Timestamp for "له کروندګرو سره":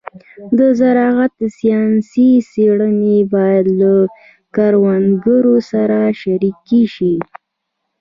3.79-5.97